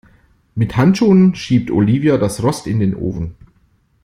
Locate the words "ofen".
2.95-3.35